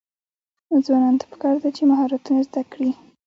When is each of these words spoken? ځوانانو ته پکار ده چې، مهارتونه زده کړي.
ځوانانو 0.85 1.19
ته 1.21 1.25
پکار 1.31 1.55
ده 1.63 1.69
چې، 1.75 1.81
مهارتونه 1.89 2.39
زده 2.47 2.61
کړي. 2.71 2.91